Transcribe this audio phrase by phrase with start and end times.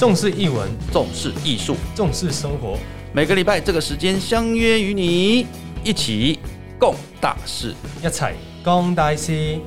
[0.00, 2.78] 重视译文，重视艺术，重视生活。
[3.12, 5.46] 每个礼拜这个时间相约与你
[5.84, 6.38] 一起
[6.78, 8.24] 共大事，一起
[8.64, 9.58] 共大事，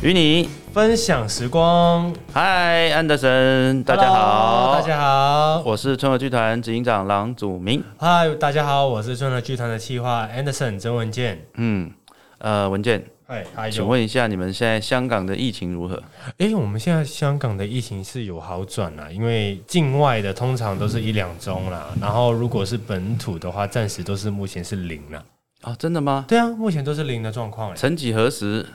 [0.00, 2.10] 与你分享时光。
[2.32, 7.84] 嗨，安德森，大家好，大家好，我是春和剧团执行长郎祖明。
[7.98, 11.44] 嗨，大家好，我是春和剧团的企划 Anderson 曾文健。
[11.56, 11.92] 嗯，
[12.38, 16.02] 呃，文健，嗨，请问一下，你们现在香港的疫情如何？
[16.36, 25.24] 哎，我们现在香港的疫情是有好转啦，因为境外的通常都是一两宗啦，然后如果是本土的话，暂时都是目前是零了。
[25.62, 26.26] 啊，真的吗？
[26.28, 27.74] 对啊，目前都是零的状况。
[27.74, 28.66] 曾几何时，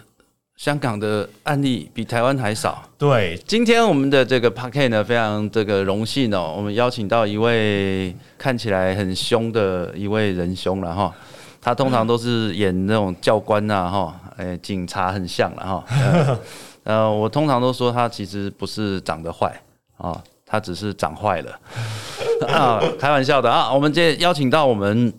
[0.56, 2.84] 香港的案例比台湾还少。
[2.98, 11.14] 对，今天我们的这个 p a k e 呢，非常这个荣幸哦，我们邀请到一位看起来很凶的一位仁兄了哈。
[11.62, 16.38] 他通常都是演那种教官啊哈，哎，警察很像了哈。
[16.84, 19.62] 呃，我通常都说他其实不是长得坏
[19.98, 21.60] 啊，他只是长坏了
[22.48, 23.72] 啊，开玩笑的啊。
[23.74, 25.14] 我们今天邀请到我们。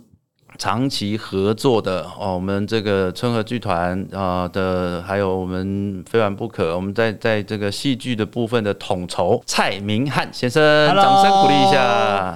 [0.59, 12.35] 长期合作的哦，我们这个春和剧团啊的，还有我们非完不可，我们在在这个戏剧的部分的统筹蔡明翰先生，掌声鼓励一下。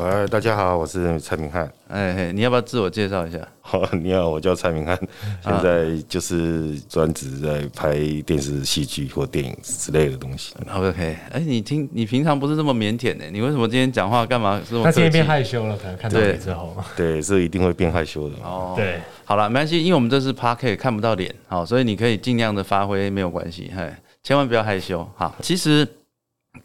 [0.00, 1.68] 哎，大家好，我是蔡明翰。
[1.88, 3.38] 哎嘿，你要不要自我介绍一下？
[3.60, 4.96] 好，你好，我叫蔡明翰，
[5.42, 10.54] 现在就是专职在拍电视、戏剧或电影之类的东西。
[10.72, 14.84] OK，哎，你听，你平常不是这么腼腆的，你为什么今天讲话干嘛这么？
[14.84, 16.76] 他今天变害羞了，可能看到你之后。
[16.96, 18.36] 对，是一定会变害羞的。
[18.44, 25.06] 哦，对，好了，没关系，因为我们这是 Park 看不到脸，好，所以你可以尽量的发挥，没有关系，嘿，千万不要害羞。
[25.16, 25.86] 好，其实。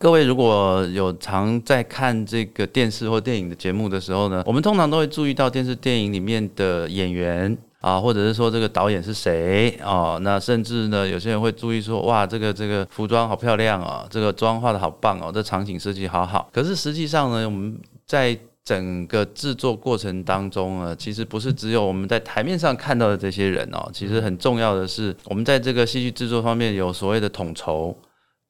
[0.04, 10.18] 各位如果有常在看这个电视或电影的节目的时候呢，我们通常都会注意到电视电影里面的演员啊，或者是说这个导演是谁啊？
[10.22, 16.50] 那甚至呢，有些人会注意说，哇，这个这个服装好漂亮哦，这个妆化的好棒哦，这场景设计好好。
[16.52, 27.98] 可是实际上呢，我们在整个制作过程当中呢，其实不是只有我们在台面上看到的这些人哦，其实很重要的是，我们在这个戏剧制作方面有所谓的统筹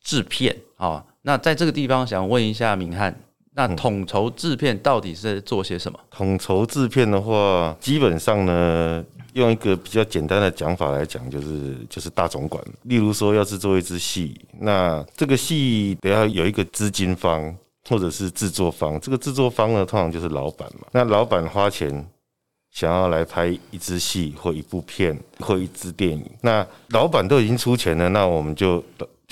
[0.03, 1.05] 制片啊。
[1.25, 3.17] 那在这个地方，想问一下明翰，
[3.55, 5.97] 那统筹制片到底是做些什么？
[6.11, 9.01] 统筹制片的话，基本上呢，
[9.31, 12.61] 用一个比较简单的讲法来讲，就是就是大总管。
[12.81, 17.55] 例如说，要制作一支戏，那这个戏得要有一个资金方
[17.87, 18.99] 或者是制作方。
[18.99, 20.87] 这个制作方呢，通常就是老板嘛。
[20.91, 22.05] 那老板花钱
[22.71, 28.83] 想要来拍一支戏或一部片或一支电影，那老板都已经出钱了，那我们就。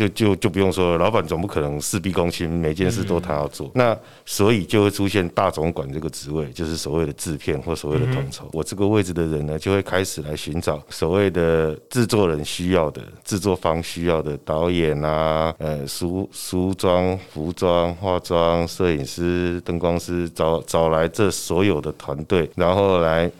[0.01, 3.95] 就就就不用说了，老板总不可能事必躬亲，每件事都他要做，那
[4.25, 8.49] 所以就会出现大总管这个职位，就是所谓的制片或所谓的统筹。
[8.53, 23.31] 我这个位置的人呢，就会开始来寻找所谓的制作人需要的、制作方需要的导演啊，呃，梳梳妆、服装、化妆、摄影师、灯光师，找找来这所有的团队，然后来。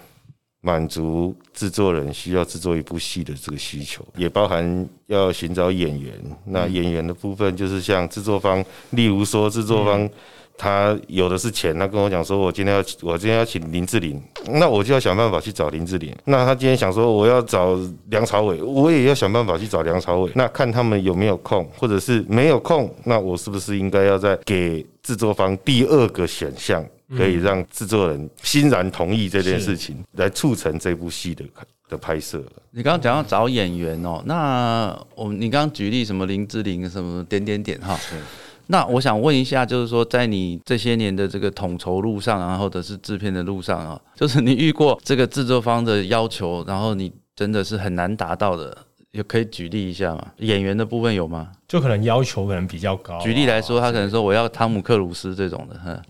[0.62, 6.14] 满足制作人需要制作一部戏的这个需求，也包含要寻找演员。
[6.46, 10.08] 那演员的部分就是像制作方，例如说制作方
[10.56, 16.16] 他有的是钱，他跟我讲说，我今天要我今天要请林志玲，那我就要想办法去找林志玲。
[16.26, 17.76] 那他今天想说我要找
[18.10, 20.32] 梁朝伟，我也要想办法去找梁朝伟。
[20.36, 26.86] 那看他们有没有空，或者是没有空，那我是不是应该要再给制作方第二个选项？
[27.18, 31.44] 可以让制作人欣然同意这件事情，来促成这部戏的
[31.90, 32.42] 的拍摄。
[32.72, 38.00] 你刚刚讲到找演员哦，那我你刚刚举例什么林志玲什么点点点哈，
[38.68, 48.78] 那我想问一下，就是说在你这些年的这个统筹路上然后，或者是制片的路上啊，就是你遇过这个制作方的要求，然后你真的是很难达到的，
[49.12, 50.26] 也可以举例一下嘛？
[50.38, 51.50] 演员的部分有吗？
[51.68, 53.20] 就可能要求可能比较高。
[53.20, 56.02] 举例来说，他可能说我要汤姆克鲁斯这种的，哈。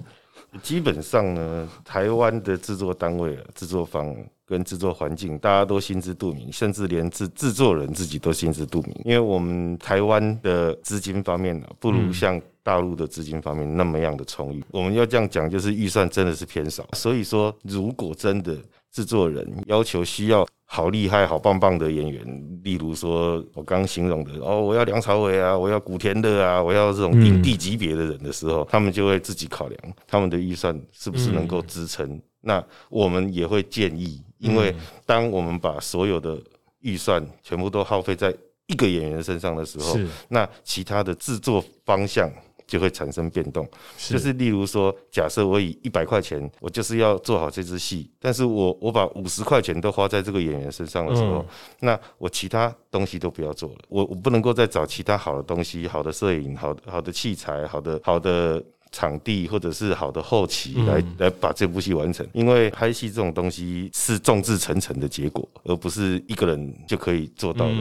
[0.62, 9.02] 基本上呢，台湾的制作单位、制作方跟制作环境，大家都心知肚明，甚至连制制作人自己都心知肚明。
[9.06, 14.64] 因为我们台湾的资金方面呢，不如像大陆的资金方面那么样的充裕。
[14.72, 16.88] 我们要这样讲，就是预算真的是偏少。
[16.94, 18.58] 所以说，如果真的
[18.91, 32.22] 制作人要求需要，好厉害、好棒棒的演员，例如说我刚形容的哦，我要梁朝伟啊，我要古天乐啊，我要这种影帝级别的人的时候，他们就会自己考量他们的预算是不是能够支撑。
[32.41, 36.37] 那我们也会建议，因为当我们把所有的
[36.79, 38.35] 预算全部都耗费在
[38.67, 39.97] 一个演员身上的时候，
[40.28, 42.29] 那其他的制作方向。
[42.72, 51.46] 就会产生变动，就是例如说，假设我以一百块钱，我就是要做好这支戏，但是我我把五十块钱都花在这个演员身上的时候，
[51.82, 62.28] 那我其他东西都不要做了，我我不能够再找其他好的东西，好的摄影，好好的器材，好的好的场地或者是好的后期来、来把这部戏完成。
[62.34, 67.73] 因为拍戏这种东西是众志成城的结果，而不是一个人就可以做到的。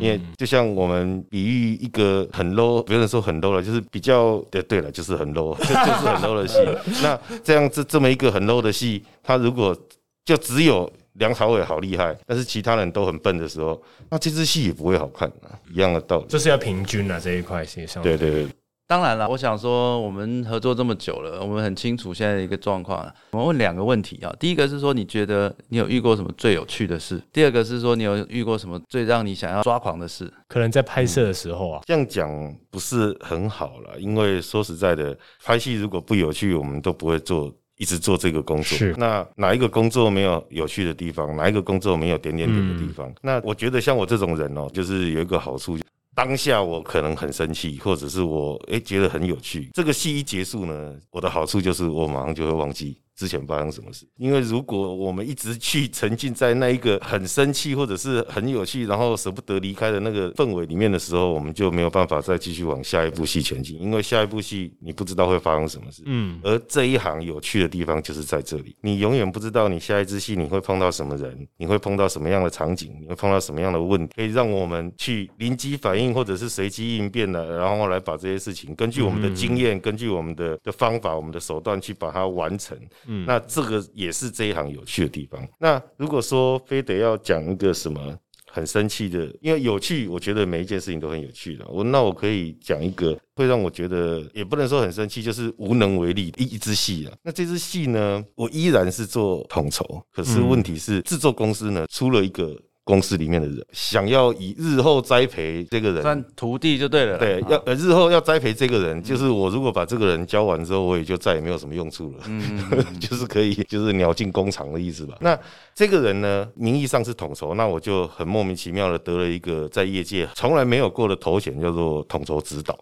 [0.00, 6.58] 因为就像我们比喻一个很 low，不能说很 low 了，就是比较对对了，就是很 low，就 就是很 low 的戏。
[7.02, 9.76] 那这样这这么一个很 low 的戏，它如果
[10.24, 13.80] 就只有梁朝伟好厉害，但是其他人都很笨的时候，
[14.10, 16.26] 那这支戏也不会好看啊，一样的道理。
[16.26, 18.46] 就是要平均啊这一块，实际上对对对，
[18.88, 23.04] 当然了，我想说，我们合作这么久了，我们很清楚现在的一个状况。
[23.32, 27.20] 我们问两个问题啊，第一个是说，你觉得你有遇过什么最有趣的事？
[27.32, 30.32] 第二个是说，你有遇过什么最让你想要抓狂的事？
[30.48, 37.52] 可能在拍摄的时候啊，这样讲不是很好了，因为说实在的，拍戏如果不有趣，我们都不会做。
[37.78, 41.36] 一直做这个工作，是那哪一个工作没有有趣的地方？
[41.36, 43.12] 哪一个工作没有点点点的地方？
[43.20, 45.76] 那我觉得像我这种人哦，就是有一个好处，
[46.16, 49.68] 当下我可能很生气，或者是我诶觉得很有趣。
[49.74, 52.96] 这个戏一结束呢，我的好处就是我马上就会忘记。
[53.16, 54.06] 之前发生什么事？
[54.18, 63.80] 因为如果我们一直去沉浸在那一个很生气或者是很有趣，然后舍不得离开的那个氛围里面的时候，我们就没有办法再继续往下一部戏前进。
[63.80, 66.02] 因为下一部戏你不知道会发生什么事。
[66.04, 66.38] 嗯。
[66.42, 82.76] 而这一行有趣的地方就是在这里，你永远不知道你下一支戏你会碰到什么人，你会碰到什么样的场景，你会碰到什么样的问题，可以让我们去临机反应或者是随机应变的，然后来把这些事情根据我们的经验，根据我们的的方法、我们的手段去把它完成。
[83.06, 85.46] 嗯，那这个也是这一行有趣的地方。
[85.58, 88.16] 那如果说非得要讲一个什么
[88.46, 91.66] 很生气的，因为有趣，我觉得每一件事情都很有趣的。
[91.68, 97.12] 我那我可以讲一个会让我觉得也不能说很生气，就是无能为力一一支戏啊。
[97.22, 102.60] 那这支戏呢，我依然是做统筹，可是问题是制作公司呢出了一个。
[102.86, 107.18] 公司里面的人想要以日后栽培这个人，算徒弟就对了。
[107.18, 112.22] 对，要呃日后要栽培这个人，就是我如果把这个人教完之后，我也就再也没有什么用处了。
[112.28, 115.16] 嗯， 就是可以，就是鸟进工厂的意思吧。
[115.20, 115.36] 那
[115.74, 122.78] 这个人呢，名义上是统筹，那我就很莫名其妙的得了一个在业界从来没有过的头衔，叫做统筹指导。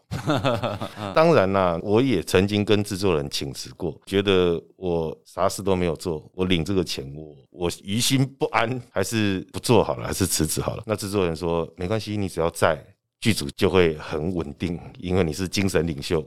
[1.15, 9.94] 当然啦，我也曾经跟制作人请辞过，觉得我啥事都没有做，我领这个钱，我我于心不安，还是不做好。
[10.03, 10.83] 还是辞职好了。
[10.87, 12.85] 那制作人说没关系，你只要在
[13.21, 16.25] 剧组就会很稳定，因为你是精神领袖。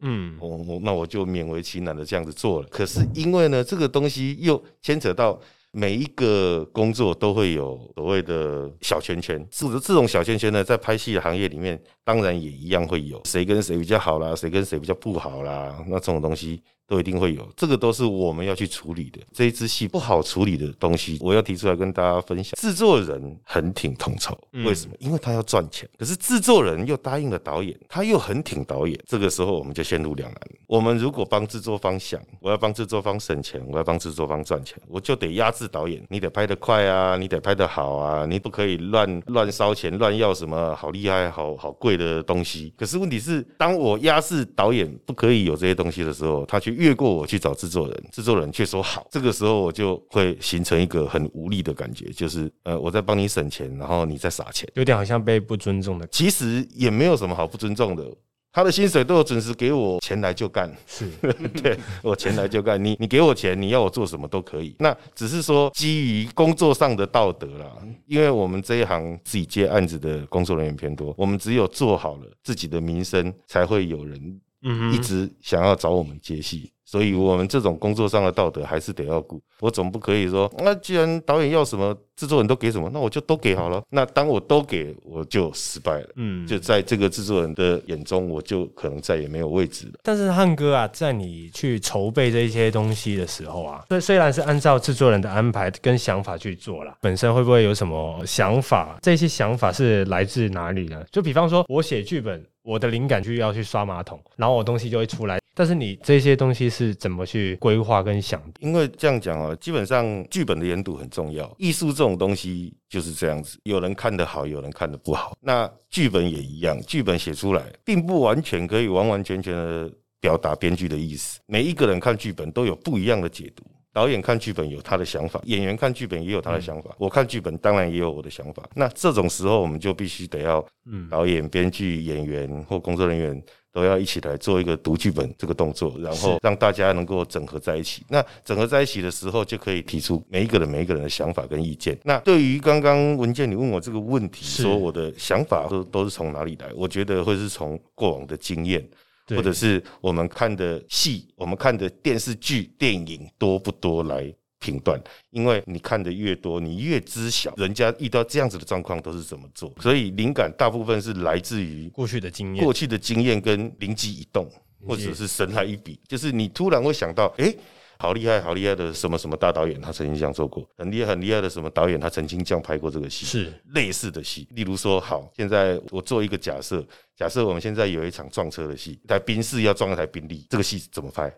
[0.00, 2.68] 嗯，我我那我就勉为其难的这样子做了。
[2.68, 5.40] 可是因为呢，这个东西又牵扯到
[5.72, 9.44] 每一个工作都会有所谓的小圈圈。
[9.50, 16.62] 这这种小圈圈呢，在拍戏的行业里面，当然也一样会有谁跟谁比较好啦，谁跟谁比较不好啦，那这种东西。
[16.90, 19.20] 都一定会有，这个都是我们要去处理的。
[19.30, 22.58] 这一支戏不好处理的东西，我要提出来跟大家分享。
[22.58, 24.34] 制作人很挺统筹，
[24.64, 24.94] 为什么？
[24.98, 25.86] 因为他要赚钱。
[25.98, 28.98] 可是制作人又答应了导演，他又很挺导演。
[29.06, 30.40] 这个时候我们就陷入两难。
[30.66, 36.02] 我们如果帮制作方想，我要帮制作方省钱，我要帮制作方赚钱，我就得压制导演。
[36.08, 42.72] 你得拍得快啊，你得拍得好啊，你不可以乱乱烧钱，乱要什么好厉害、好好贵的东西。
[42.78, 46.78] 可是问题是，当我压制导演不可以有这些东西的时候，他却。
[46.78, 56.06] 越过我去找制作人，制作人却说好，这个时候我就会形成一个很无力的感觉，就是呃我在帮你省钱，然后你在撒钱，有点好像被不尊重的。
[56.06, 58.04] 其实也没有什么好不尊重的，
[58.52, 61.08] 他的薪水都有准时给我，钱来就干，是
[61.62, 64.74] 对我钱来就干，你你给我钱，你要我做什么都可以。
[64.78, 67.76] 那只是说基于工作上的道德啦，
[68.06, 74.40] 因为我们这一行自己接案子的工作人员偏多，我们只有做好了自己的名声，才会有人。
[74.62, 79.38] 嗯，一直想要找我们接戏，所以我们这种工作上的道德还是得要顾。
[79.60, 83.82] 我总不可以说，那既然导演要什么，制作人都给什么，那我就都给好了。
[83.90, 86.08] 那当我都给，我就失败了。
[86.16, 89.98] 嗯，就在这个制作人的眼中，我就可能再也没有位置了。
[90.02, 98.98] 但是汉哥啊，在你去筹备这些东西的时候啊，虽虽然是按照制作人的安排跟想法去做了，本身会不会有什么想法？
[99.02, 101.04] 这些想法是来自哪里呢？
[101.12, 102.42] 就比方说，我写剧本。
[102.64, 105.37] 我的灵感就要去刷马桶，然后我东西就会出来。
[105.58, 108.60] 但是你这些东西是怎么去规划跟想的？
[108.60, 111.52] 因为这样讲啊，基本上剧本的研读很重要。
[111.58, 115.36] 艺术这种东西就是这样子，有人看得好，有人看得不好。
[115.40, 121.40] 那剧本也一样，剧本写出来并不完全可以完完全全的表达编剧的意思。
[121.46, 123.64] 每一个人看剧本都有不一样的解读。
[123.92, 126.94] 导演看剧本有他的想法，演员看剧本也有他的想法。
[126.98, 128.62] 我看剧本当然也有我的想法。
[128.74, 130.64] 那这种时候，我们就必须得要，
[131.10, 133.42] 导演、编剧、演员或工作人员
[133.72, 138.04] 都要一起来做一个读剧本这个动作，然后让大家能够整合在一起。
[138.08, 141.98] 那整合在一起的时候，就可以提出每一个人每一个人的想法跟意见。
[142.04, 146.68] 那对于刚刚文件你问我这个问题，说我的想法都都是从哪里来？
[146.76, 148.86] 我觉得会是从过往的经验。
[149.28, 149.36] 对。
[149.36, 155.00] 或者是我们看的戏、我们看的电视剧、电影多不多来评断。
[155.30, 162.64] 因为你看的越多，你越知晓人家遇到这样子的状况都是怎么做，所以灵感大部分是来自于过去的经验。
[162.64, 164.50] 过，去的经验跟灵机一动，
[164.84, 167.56] 或者是神来一笔，就是你突然会想到，诶，
[168.00, 174.46] 好厉害，好厉害的什么什么大导演，他曾经这样做过，很厉害，很厉害的什么导演，他曾经这样拍过这个戏，是类似的戏。
[174.52, 176.86] 例如说，好，现在我做一个假设，
[177.16, 181.28] 假设我们现在有一场撞车的戏，一台宾士要撞一台宾利，这个戏怎么拍？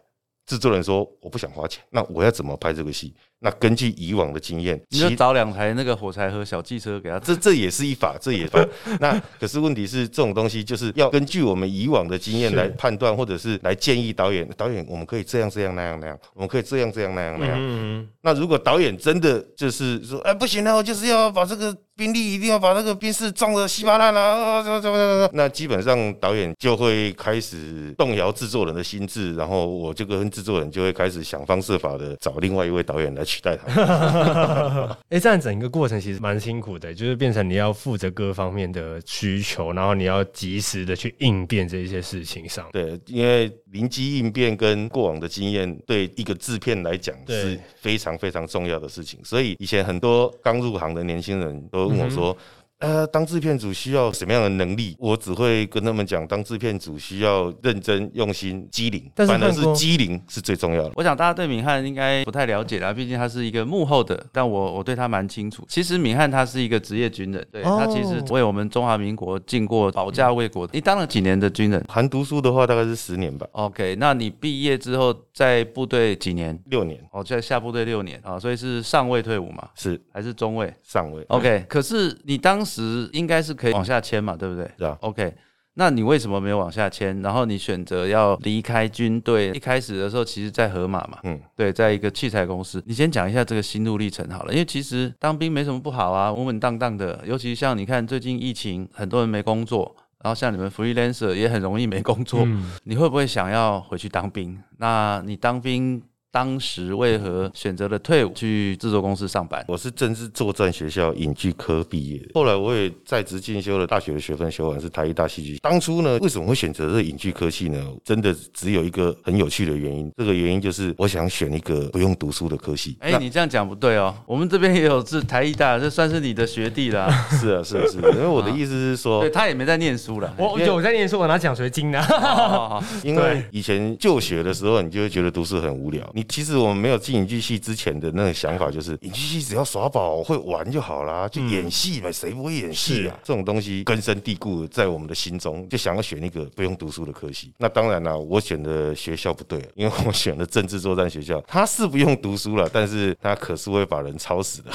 [0.46, 3.14] 制作人说我不想花钱，那我要怎么拍这个戏？
[3.40, 8.62] 那根据以往的经验，你就找两台那个火柴盒小汽车给他这这也是一法，这也法。
[9.00, 14.46] 那可是问题是，这种东西就是要根据我们以往的经验来判断，或者是来建议导演。
[14.56, 17.56] 导演，我们可以这样这样那样那样，我们可以这样这样那样那样。
[17.58, 34.98] 嗯，那如果导演真的就是说，哎，不行了，我就是要把这个宾利一定要把那个宾士撞得稀巴烂了，啊，怎么怎么怎么，那基本上导演就会开始动摇制作人的心智，然后我就跟制作人就会开始想方设法的找另外一位导演来取代他。
[35.10, 42.68] 哎、这样整个过程其实蛮辛苦的，就是变成你要负责各方面的需求，然后你要及时的去应变这些事情上。
[42.72, 49.20] 对，因为灵机应变跟过往的经验，对一个制片来讲是非常非常重要的事情。
[49.22, 52.36] 所以以前很多刚入行的年轻人都问我说。
[52.80, 54.96] 呃，当制片组需要什么样的能力？
[54.98, 60.92] 我只会跟他们讲，当制片组需要认真、用心、机灵，但是反而是机灵是最重要的。
[60.96, 65.62] 我想大家对敏汉应该不太了解啦，毕竟他是一个幕后的，但我我对他蛮清楚。
[65.68, 70.66] 其实敏汉他是一个职业军人，对、哦他其实为我们中华民国尽过保家卫国。
[70.72, 76.58] 你当了几年的军人含读书的话，大概是十年吧，？OK，那你毕业之后在部队几年？
[76.66, 81.22] 六年哦，在下部队六年啊，所以是上尉退伍嘛，是还是中尉上尉。
[81.28, 82.69] ？OK，可是你当时
[83.12, 84.70] 应该是可以往下签嘛，对不对？
[84.78, 85.34] 是啊，OK，
[85.74, 87.20] 那你为什么没有往下签？
[87.22, 89.50] 然后你选择要离开军队？
[89.50, 92.82] 一开始的时候，其实在河马嘛，嗯，对，在一个器材公司。
[92.86, 97.22] 你先讲一下这个心路历程好了，因为其实当兵没什么不好啊，稳稳当当的。
[97.24, 99.96] 尤其像你看最近疫情，很多人没工作。
[100.22, 104.62] 然后像你们 freelancer 也很容易没工作，嗯你会不会想要回去当兵？
[104.76, 109.64] 那你当兵当时为何选择了退伍去制作公司上班？
[109.66, 115.58] 我是政治作战学校影剧科毕业，后来我也在职进修了大学的学分，修完是台艺大戏剧。
[115.58, 117.84] 当初呢，为什么会选择这影剧科系呢？
[118.04, 122.96] 真的只有一个很有趣的原因，这个原因就是我想选一个不用读书的科系。
[123.00, 127.10] 哎、那你这样讲不对哦，我们这边也有是台艺大，这算是你的学弟啦。
[127.40, 130.32] 是啊，是啊，是啊，因为我的意思是说 对，他也没在念书了。
[130.38, 132.00] 我有在念书，我拿奖学金的。
[132.06, 136.08] 哦因为以前就学的时候，你就会觉得读书很无聊。
[136.20, 143.18] 你其实我们没有进影剧系之前的那个想法，就是影剧系只要耍宝会玩就好啦，就演戏嘛，谁不会演戏啊？
[143.24, 147.54] 这种东西根深蒂固在我们的心中，就想要选一个不用读书的科系。
[147.56, 154.70] 那当然了，我选的学校不对，因为我选了政治作战学校，它是不用读书了，但是它可是会把人操死的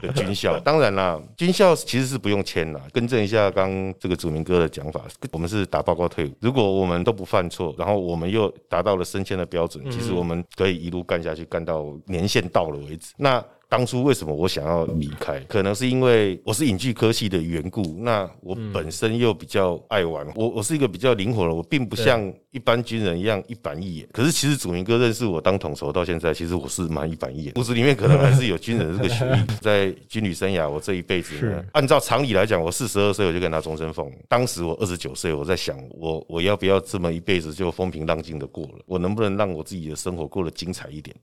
[0.00, 0.56] 的军校。
[0.60, 2.80] 当然啦，军校其实是不用签啦。
[2.92, 5.00] 更正一下刚这个祖明哥的讲法，
[5.32, 6.32] 我们是打报告退伍。
[6.40, 13.12] 如果我们都不犯错，然后我们又达到了升迁的标准，其实我们可以一路干下去，干到年限到了为止。
[13.16, 15.40] 那当初为什么我想要离开？
[15.48, 17.82] 可能是因为我是影剧科系的缘故。
[18.00, 24.08] 那我本身又比较爱玩，我我是一个比较灵活的，我并不像一般军人一样一板一眼。
[24.12, 29.46] 可是其实祖明哥认识我当统筹到现在，其实我是蛮一板一眼，骨子里面可能还是有军人的这个血液。
[29.60, 34.12] 在军旅生涯，我这一辈子呢，按照常理来讲，我四十二岁我就跟他终身俸。
[34.28, 38.78] 当时我二十九岁，我在想，我我要不要这么一辈子就风平浪静的过了？
[38.86, 41.16] 我能不能让我自己的生活过得精彩一点？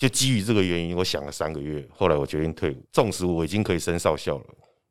[0.00, 2.82] 就基于这个原因，我想了三个月，后来我决定退伍。
[2.90, 4.44] 纵使我已经可以升少校了，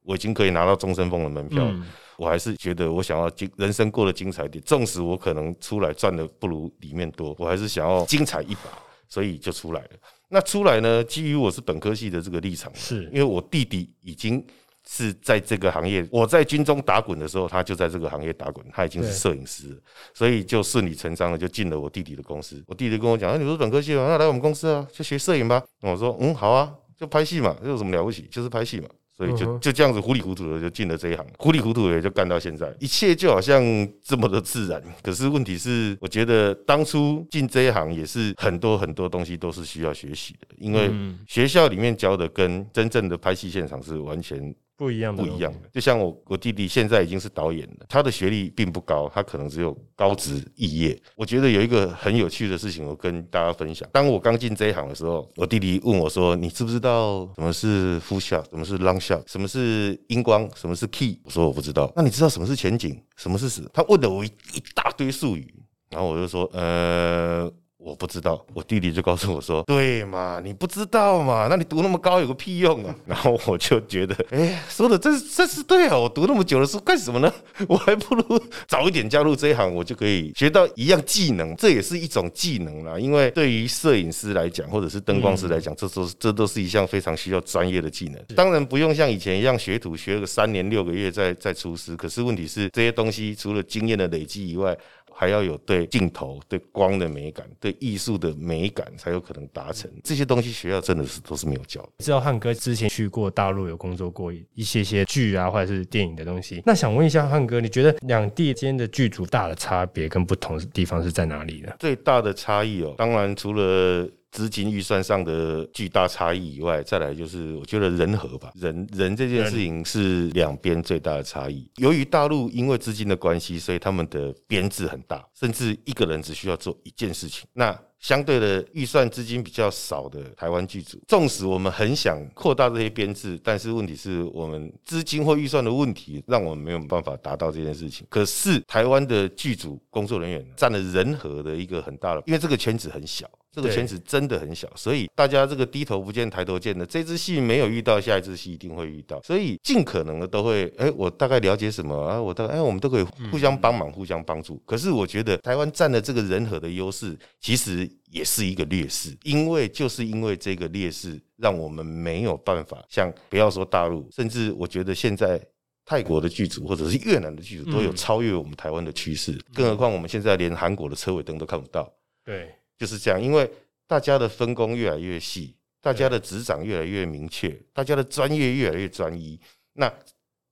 [0.03, 1.83] 我已经可以拿到终身俸的门票，嗯
[2.15, 4.63] 我还是觉得我想要精人生过得精彩一点。
[4.63, 9.89] 纵使我可能出来赚的不如里面多，我还是想要精彩一把，所以就出来了。
[10.29, 14.45] 那出来呢，基于我是本科系的这个立场，是因为我弟弟已经。
[14.91, 19.75] 是在这个行业，我在军中打滚的时候，他就在这个行业打滚，他已经是摄影师了，
[20.15, 22.63] 所以就顺理成章的就进了我弟弟的公司。
[22.65, 24.07] 我弟弟跟我讲：“啊，你不是本科系吗？
[24.09, 28.27] 那来我们公司啊，就学摄影吧。”我说：“嗯，好啊，就拍戏嘛，这有什么了不起？
[28.31, 33.61] 就是拍戏嘛。”所以就就这样子糊里糊涂的就进了这一行，糊里糊涂的就干到现在，一切就好像
[34.01, 34.81] 这么的自然。
[35.03, 45.67] 可是问题是，我觉得当初进这一行也是很多很多东西都是需要学习的，因为嗯学校里面教的跟真正的拍戏现场是完全不一样的，不一样的。
[45.73, 50.97] 就像我我弟弟现在已经是导演了，他的学历并不高，他可能只有高职肄业。
[51.17, 53.85] 我觉得有一个很有趣的事情，我跟大家分享。
[53.91, 61.91] 当我刚进这一行的时候，我弟弟问我说：“你知不知道什么是 full shot，什么是 long shot，什么是荧光，什么是 key？” 我说我不知道。
[61.93, 63.69] 那你知道什么是前景，什么是死？
[63.73, 65.53] 他问了我一一大堆术语。
[65.89, 67.51] 然后我就说，呃。
[67.79, 71.47] 我不知道，我弟弟就告诉我说：“对嘛，你不知道嘛？
[71.49, 75.97] 那你读那么高有个屁用啊！” 然后我就觉得，哎，说的这这是对啊！
[75.97, 77.33] 我读那么久的书干什么呢？
[77.69, 82.99] 我还不如早一点加入这一行，我就可以学到一样技能，这也是一种技能啦。
[82.99, 88.21] 因为对于摄影师来讲，或者是灯光师来讲，这都这都是一项非常需要专业的技能。
[88.35, 94.77] 当然不用像以前一样学徒学个三年六个月再再出师，可是问题是这些东西除了经验的累积以外，
[95.19, 100.49] 还要有对镜头、对光的美感、对艺术的美感，才有可能达成这些东西。
[100.49, 101.89] 学校真的是都是没有教的。
[101.97, 106.63] 知道汉哥之前去过大陆，有工作过一些些剧啊，或者是电影的东西。
[106.65, 111.73] 那想问一下汉哥，你觉得两地间的剧组大的差别跟不同的地方是在哪里呢？
[111.79, 114.09] 最大的差异哦，当然除了。
[114.31, 121.69] 资金预算上的巨大差异以外，再来就是我觉得人和吧，人人这件事情是两边最大的差异。
[121.77, 127.47] 由于大陆因为资金的关系，所以他们的编制很大，甚至一个人只需要做一件事情。
[127.53, 138.07] 那相对的预算资金比较少的台湾剧组，纵使我们很想扩大这些编制，但是问题是我们资金或预算的问题，让我们没有办法达到这件事情。
[138.09, 143.29] 可是台湾的剧组工作人员占了人和的一个很大的，因为这个圈子很小。
[143.51, 154.61] 这个圈子真的很小，所以大家这个低头不见抬头见的，这支戏没有遇到，下一支戏一定会遇到，所以尽可能的都会，哎，我大概了解什么啊，我大概，哎，我们都可以互相帮忙，互相帮助。
[154.67, 165.39] 可是我觉得台湾占了这个人和的优势，其实也是一个劣势，因为就是因为这个劣势，让我们没有办法像不要说大陆，甚至我觉得现在
[165.85, 171.91] 泰国的剧组或者是越南的剧组都有超越我们台湾的趋势，更何况我们现在连韩国的车尾灯都看不到。
[172.23, 172.53] 对。
[172.77, 173.51] 就是这样，因为
[173.85, 179.37] 大家的分工越来越细，大家的职掌越来越明确，大家的专业越来越专一。
[179.73, 179.93] 那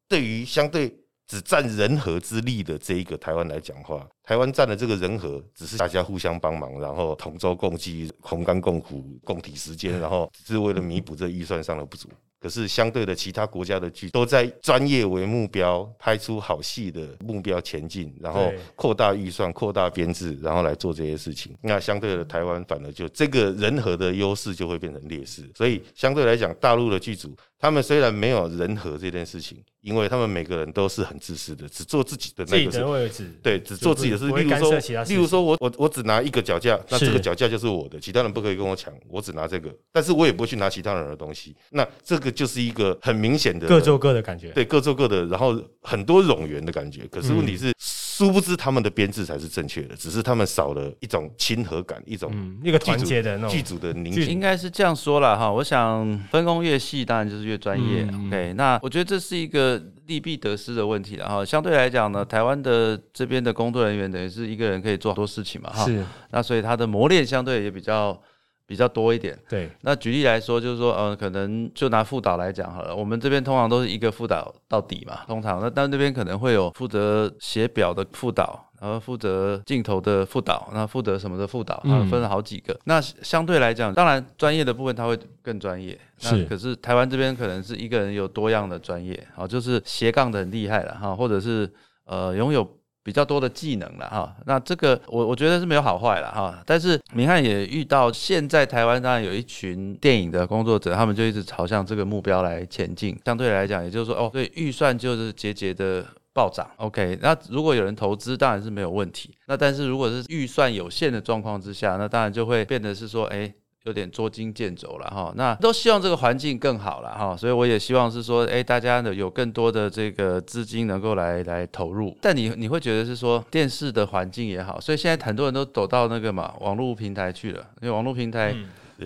[0.09, 0.93] 对于相对
[1.25, 12.09] 只占人和之力的这一个台湾来讲话，台湾占的这个人和，只是大家互相帮忙，然后同舟共济、同甘共苦、共体时间，然后是为了弥补这预算上的不足。
[12.39, 21.55] 可是相对的，其他国家的剧都在专业为目标，拍出好戏的目标前进，然后扩大预算、扩大编制，然后来做这些事情。
[21.61, 25.49] 那相对的，台湾反而就这个人和的优势就会变成劣势。
[25.55, 34.27] 所以相对来讲，大陆的剧组他们虽然没有人和这件事情，因为他们每个人都是很自私的，只做自己的那个位置，对，只做自己的事。
[34.27, 41.55] 例如说，例如说我我我只拿一个脚架，那这个脚架就是我的，其他人不可以跟我抢，我只拿这个，但是我也不会去拿其他人的东西。
[41.69, 47.01] 那这个就是一个很明显的各做各的感觉，对，各做各的，然后很多冗员的感觉。
[47.11, 47.71] 可是问题是。
[48.17, 54.25] 殊不知他们的编制才是正确的，只是他们少了一种亲和感，一种一个团结的那种剧组的凝聚。
[54.25, 58.03] 应该是这样说了哈，我想分工越细，当然就是越专业。
[58.25, 61.45] OK，那我觉得这是一个利弊得失的问题了哈。
[61.45, 65.85] 相对来讲呢，台湾的这边的工作人员等于是一个人可以做很多事情嘛哈。
[65.85, 68.19] 是，那所以他的磨练相对也比较。
[68.67, 69.69] 比较多一点，对。
[69.81, 72.93] 那举例来说，就是说，呃，可能就拿副导来讲好了。
[72.93, 75.61] 我们这边通常都是一个副导到底嘛，通常。
[75.61, 82.77] 那但那边可能会有负责写表的副导，然后负责镜头的副导，那负责什么的副导，啊，分了好几个。
[82.83, 85.97] 那相对来讲，当然专业的部分他会更专业。
[86.17, 86.43] 是。
[86.43, 91.71] 可是台湾这边可能是一个人有多样的专业，好，就是斜杠的很厉害了哈，或者是
[92.03, 92.69] 呃拥有。
[93.07, 103.17] 比较多的技能了哈，那这个我我觉得是没有好坏了哈，但是明翰也遇到现在台湾当然有一群电影的工作者，他们就一直朝向这个目标来前进。
[103.23, 106.69] 相对来讲，也就是说哦，对预算就是节节的暴涨。
[106.75, 109.33] OK，那如果有人投资，当然是没有问题。
[109.45, 113.53] 那但是如果是预算有限的状况之下，那当然就会变得是说，哎。
[113.87, 122.15] 有点捉襟见肘了哈，那都希望这个环境更好了哈，所以我也希望是说，哎，大家呢有更多的这个资金能够来来投入。
[122.21, 128.53] 但你你会觉得是说电视的环境也好，所以现在很多人都走到那个嘛网络平台去了，因为网络平台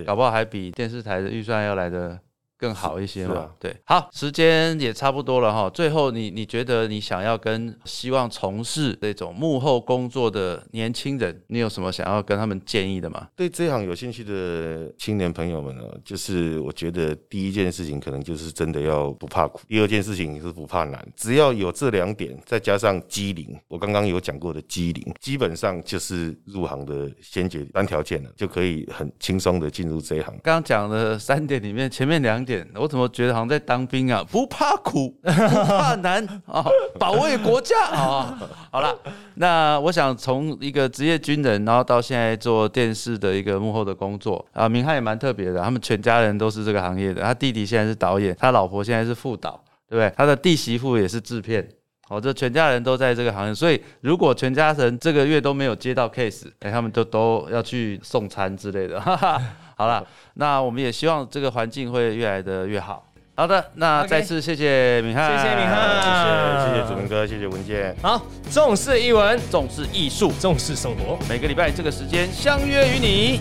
[0.04, 2.20] 搞不好还比电视台的预算要来的。
[2.62, 3.50] 更好一些嘛？
[3.60, 5.68] 对，好，时间也差不多了哈。
[5.68, 13.28] 最后，你你觉得你想要跟希望从事这种幕后工作的年轻人，你有什么想要跟他们建议的吗？
[13.36, 21.04] 对这行有兴趣的青年朋友们呢，就是我觉得第一件事情可能就是真的要不怕苦，第二件事情是不怕难。
[21.18, 30.32] 只要有这两点，再加上机灵，我刚刚有讲过的机灵，基本上就是入行的先决单条件了，就可以很轻松的进入这一行。
[30.44, 32.51] 刚刚讲的三点里面，前面两点。
[32.76, 34.24] 我怎么觉得好像在当兵啊？
[34.32, 36.66] 不怕苦，不怕难 啊，
[37.00, 38.38] 保卫国家啊！
[38.72, 38.98] 好了，
[39.36, 47.22] 那我想从一个职业军人，然后到现在做电视的一个幕后的工作啊，明翰也蛮特别的，他们全家人都是这个行业的。
[47.22, 50.14] 他弟弟现在是导演，他老婆现在是副导，对不对？
[50.18, 51.68] 他的弟媳妇也是制片。
[52.12, 59.00] 好，这全家人都在这个行业，所以如果全家人这个月都没有接到 case，哎、他们都都要去送餐之类的。
[59.00, 59.42] 哈哈。
[59.78, 63.08] 好了，那我们也希望这个环境会越来的越好。
[63.34, 67.96] 好的，那再次谢谢敏汉，谢谢敏谢汉谢谢谢谢主文哥，谢谢文健。
[68.02, 68.22] 好，
[68.52, 73.40] 重视译文，重视艺术，重视生活，每个礼拜这个时间相约与你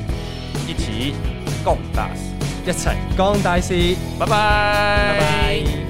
[0.68, 1.16] 一起
[1.64, 2.22] 共大事，
[2.64, 3.96] 一起共大事。
[4.16, 5.89] 拜拜，拜拜。